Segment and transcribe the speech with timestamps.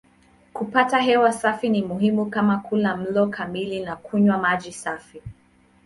[0.53, 5.21] Kupata hewa safi ni muhimu kama kula mlo kamili na kunywa maji safi.